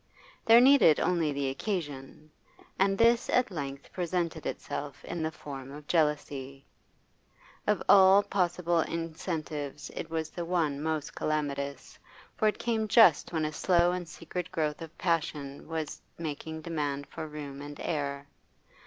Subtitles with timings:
[0.45, 2.31] There needed only the occasion,
[2.79, 6.65] and this at length presented itself in the form of jealousy.
[7.67, 11.99] Of all possible incentives it was the one most calamitous,
[12.35, 17.05] for it came just when a slow and secret growth of passion was making demand
[17.05, 18.25] for room and air.